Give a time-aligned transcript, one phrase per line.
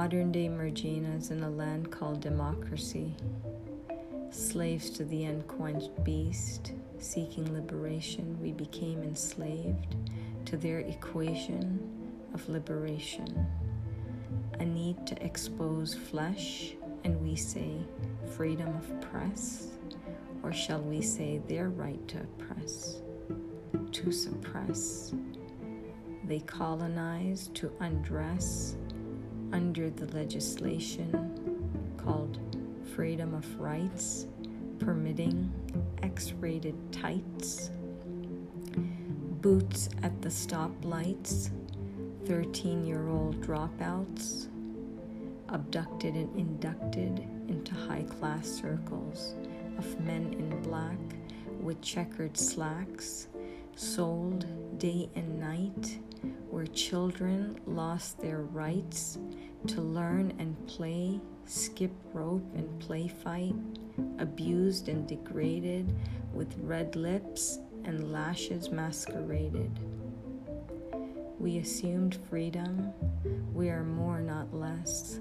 [0.00, 3.14] modern day Merginas in a land called democracy,
[4.30, 9.94] slaves to the unquenched beast, seeking liberation, we became enslaved
[10.46, 11.78] to their equation
[12.32, 13.46] of liberation.
[14.58, 16.72] A need to expose flesh,
[17.04, 17.70] and we say
[18.38, 19.76] freedom of press,
[20.42, 23.02] or shall we say their right to oppress,
[23.92, 25.12] to suppress?
[26.24, 28.76] They colonize to undress
[29.52, 32.38] under the legislation called
[32.94, 34.26] Freedom of Rights,
[34.78, 35.52] permitting
[36.02, 37.70] X rated tights,
[39.40, 41.50] boots at the stoplights,
[42.26, 44.48] 13 year old dropouts,
[45.48, 49.34] abducted and inducted into high class circles
[49.78, 50.98] of men in black
[51.60, 53.28] with checkered slacks,
[53.76, 54.46] sold
[54.78, 55.98] day and night,
[56.50, 59.18] where children lost their rights
[59.68, 63.54] to learn and play, skip rope and play fight,
[64.18, 65.94] abused and degraded
[66.32, 69.78] with red lips and lashes masqueraded.
[71.38, 72.92] We assumed freedom,
[73.54, 75.20] we are more, not less.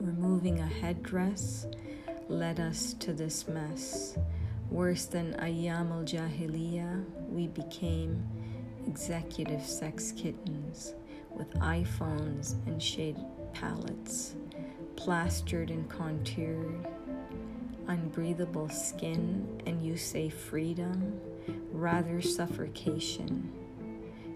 [0.00, 1.66] Removing a headdress
[2.28, 4.18] led us to this mess.
[4.70, 8.22] Worse than Ayyam al Jahiliyyah, we became
[8.86, 10.94] executive sex kittens
[11.36, 14.34] with iPhones and shaded palettes,
[14.96, 16.86] plastered and contoured,
[17.88, 21.20] unbreathable skin, and you say freedom,
[21.70, 23.52] rather suffocation.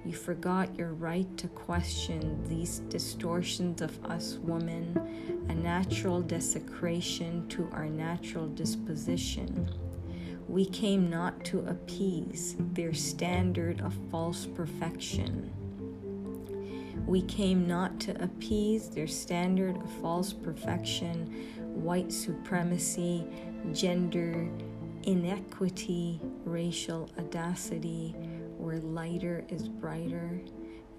[0.05, 7.69] You forgot your right to question these distortions of us women, a natural desecration to
[7.73, 9.71] our natural disposition.
[10.49, 15.53] We came not to appease their standard of false perfection.
[17.07, 21.27] We came not to appease their standard of false perfection,
[21.75, 23.27] white supremacy,
[23.73, 24.49] gender
[25.05, 28.15] inequity, racial audacity,
[28.59, 30.41] where lighter is brighter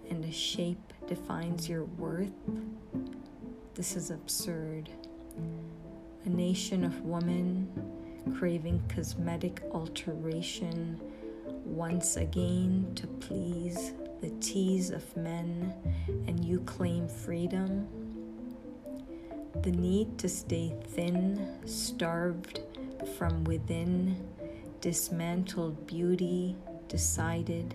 [0.09, 2.31] and a shape defines your worth.
[3.75, 4.89] This is absurd.
[6.25, 7.69] A nation of women
[8.37, 10.99] craving cosmetic alteration
[11.65, 15.73] once again to please the tease of men,
[16.27, 17.87] and you claim freedom.
[19.63, 22.61] The need to stay thin, starved
[23.17, 24.15] from within,
[24.79, 26.55] dismantled beauty,
[26.87, 27.73] decided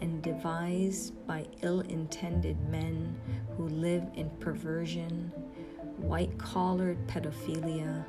[0.00, 3.14] and devised by ill intended men
[3.56, 5.30] who live in perversion,
[5.96, 8.04] white collared pedophilia,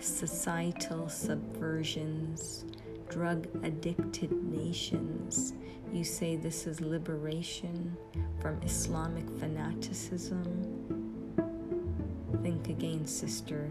[0.00, 2.64] societal subversions,
[3.10, 5.52] drug addicted nations.
[5.92, 7.96] You say this is liberation
[8.40, 10.40] from Islamic fanaticism?
[12.42, 13.68] Think again, sister,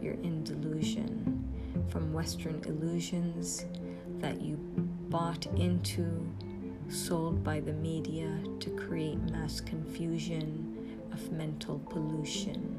[0.00, 1.44] you're in delusion
[1.88, 3.66] from Western illusions
[4.20, 4.56] that you
[5.10, 6.24] bought into,
[6.88, 8.30] sold by the media
[8.60, 12.75] to create mass confusion of mental pollution.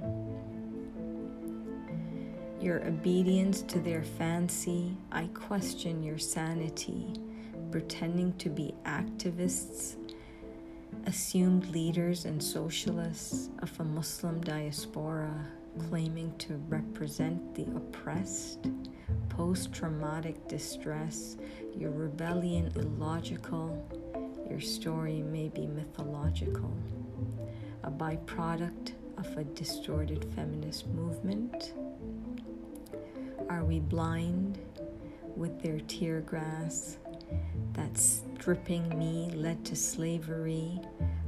[2.60, 7.14] Your obedience to their fancy, I question your sanity,
[7.70, 9.96] pretending to be activists,
[11.06, 15.32] assumed leaders and socialists of a Muslim diaspora
[15.90, 18.68] claiming to represent the oppressed
[19.30, 21.38] post traumatic distress,
[21.78, 23.86] your rebellion illogical,
[24.50, 26.76] your story may be mythological,
[27.84, 31.74] a byproduct of a distorted feminist movement?
[33.50, 34.60] Are we blind
[35.36, 36.98] with their tear grass
[37.74, 40.80] that stripping me led to slavery?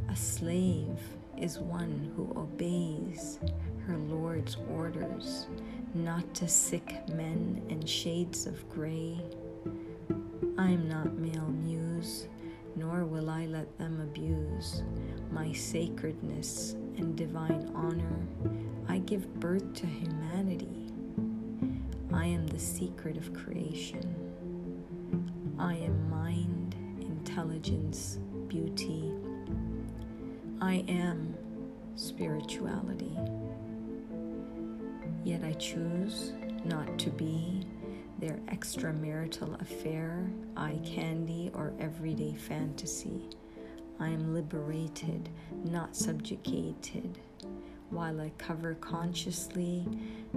[0.10, 1.00] A slave
[1.38, 3.40] is one who obeys
[3.88, 5.48] her Lord's orders
[5.94, 9.20] not to sick men and shades of gray.
[10.58, 12.28] I am not male muse,
[12.76, 14.84] nor will I let them abuse
[15.32, 18.28] my sacredness and divine honor.
[18.88, 20.92] I give birth to humanity.
[22.12, 24.16] I am the secret of creation.
[25.58, 29.14] I am mind, intelligence, beauty.
[30.62, 31.36] I am
[31.96, 33.18] spirituality.
[35.24, 36.34] Yet I choose
[36.66, 37.66] not to be
[38.20, 43.30] their extramarital affair, eye candy, or everyday fantasy.
[44.00, 45.30] I am liberated,
[45.64, 47.18] not subjugated.
[47.90, 49.86] while I cover consciously,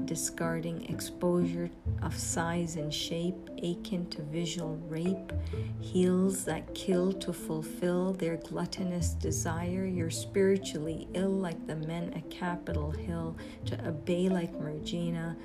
[0.04, 1.70] discarding exposure
[2.02, 5.32] of size and shape akin to visual rape,
[5.80, 9.84] heels that kill to fulfill their gluttonous desire.
[9.84, 13.36] You're spiritually ill like the men at Capitol Hill,
[13.66, 15.36] to obey like Mergina,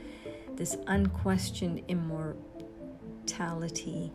[0.58, 4.12] this unquestioned immortality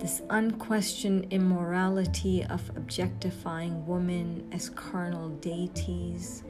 [0.00, 6.42] this unquestioned immorality of objectifying women as carnal deities.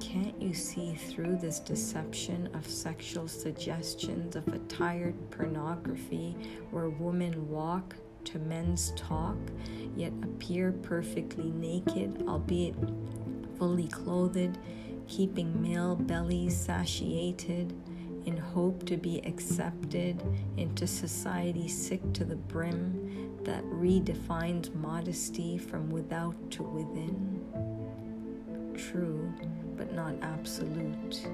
[0.00, 6.36] Can't you see through this deception of sexual suggestions of attired pornography
[6.70, 9.38] where women walk to men's talk,
[9.96, 12.74] yet appear perfectly naked, albeit
[13.56, 14.58] fully clothed,
[15.06, 17.74] keeping male bellies satiated?
[18.26, 20.22] in hope to be accepted
[20.56, 27.42] into society sick to the brim that redefines modesty from without to within.
[28.74, 29.32] True,
[29.76, 31.28] but not absolute.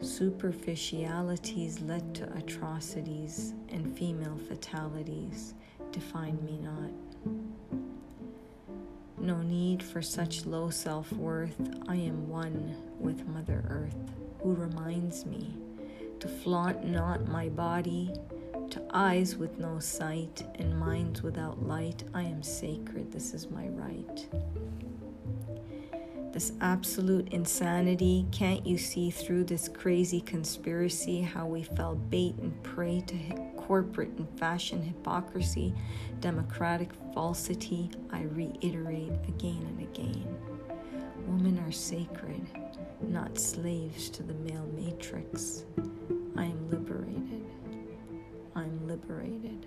[0.00, 5.54] Superficialities led to atrocities and female fatalities.
[5.92, 7.81] Define me not.
[9.22, 11.54] No need for such low self worth.
[11.86, 13.96] I am one with Mother Earth
[14.42, 15.54] who reminds me
[16.18, 18.12] to flaunt not my body,
[18.70, 22.02] to eyes with no sight and minds without light.
[22.12, 24.28] I am sacred, this is my right.
[26.32, 32.60] This absolute insanity, can't you see through this crazy conspiracy how we fell bait and
[32.62, 33.16] prey to
[33.56, 35.74] corporate and fashion hypocrisy,
[36.20, 37.90] democratic falsity?
[38.10, 40.36] I reiterate again and again.
[41.26, 42.46] Women are sacred
[43.08, 45.64] not slaves to the male matrix.
[46.36, 47.44] I am liberated.
[48.54, 49.66] I'm liberated.